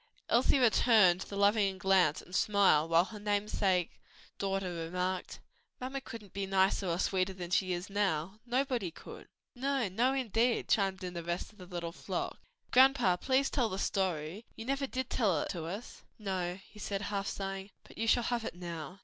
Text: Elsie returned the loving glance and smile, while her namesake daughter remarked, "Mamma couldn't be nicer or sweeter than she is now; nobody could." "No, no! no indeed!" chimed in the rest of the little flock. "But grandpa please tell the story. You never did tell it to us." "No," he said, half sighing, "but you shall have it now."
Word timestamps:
Elsie 0.29 0.57
returned 0.57 1.21
the 1.21 1.35
loving 1.35 1.77
glance 1.77 2.23
and 2.23 2.33
smile, 2.35 2.87
while 2.87 3.05
her 3.05 3.19
namesake 3.19 4.01
daughter 4.39 4.73
remarked, 4.73 5.39
"Mamma 5.79 6.01
couldn't 6.01 6.33
be 6.33 6.47
nicer 6.47 6.87
or 6.87 6.97
sweeter 6.97 7.33
than 7.33 7.51
she 7.51 7.71
is 7.71 7.87
now; 7.87 8.39
nobody 8.43 8.89
could." 8.89 9.27
"No, 9.53 9.87
no! 9.89 10.09
no 10.09 10.13
indeed!" 10.15 10.67
chimed 10.67 11.03
in 11.03 11.13
the 11.13 11.23
rest 11.23 11.51
of 11.53 11.59
the 11.59 11.67
little 11.67 11.91
flock. 11.91 12.39
"But 12.65 12.71
grandpa 12.71 13.17
please 13.17 13.51
tell 13.51 13.69
the 13.69 13.77
story. 13.77 14.47
You 14.55 14.65
never 14.65 14.87
did 14.87 15.07
tell 15.07 15.39
it 15.41 15.49
to 15.49 15.65
us." 15.65 16.01
"No," 16.17 16.55
he 16.55 16.79
said, 16.79 17.03
half 17.03 17.27
sighing, 17.27 17.69
"but 17.83 17.99
you 17.99 18.07
shall 18.07 18.23
have 18.23 18.43
it 18.43 18.55
now." 18.55 18.97